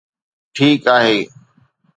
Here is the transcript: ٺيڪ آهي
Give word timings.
ٺيڪ 0.55 0.81
آهي 0.95 1.17